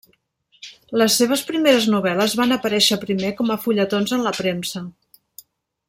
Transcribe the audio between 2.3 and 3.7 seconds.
van aparèixer primer com a